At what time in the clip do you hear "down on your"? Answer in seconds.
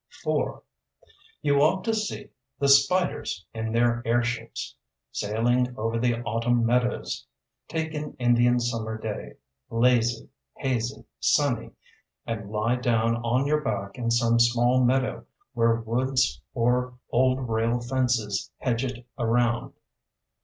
12.77-13.61